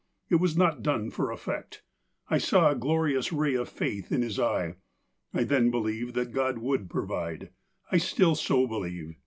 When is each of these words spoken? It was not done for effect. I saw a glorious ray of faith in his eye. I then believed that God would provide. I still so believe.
It 0.31 0.37
was 0.37 0.57
not 0.57 0.81
done 0.81 1.11
for 1.11 1.29
effect. 1.29 1.83
I 2.27 2.39
saw 2.39 2.71
a 2.71 2.75
glorious 2.75 3.31
ray 3.31 3.53
of 3.53 3.69
faith 3.69 4.11
in 4.11 4.23
his 4.23 4.39
eye. 4.39 4.77
I 5.31 5.43
then 5.43 5.69
believed 5.69 6.15
that 6.15 6.31
God 6.33 6.57
would 6.57 6.89
provide. 6.89 7.51
I 7.91 7.97
still 7.99 8.33
so 8.33 8.65
believe. 8.65 9.13